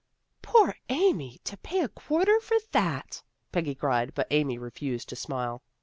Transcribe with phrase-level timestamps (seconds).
[0.51, 1.39] "Poor Amy!
[1.43, 5.61] To pay a quarter for that!" Peggy cried, but Amy refused to smile.